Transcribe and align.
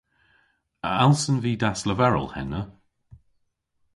A 0.87 0.89
allsen 1.05 1.37
vy 1.43 1.53
dasleverel 1.61 2.29
henna? 2.35 2.61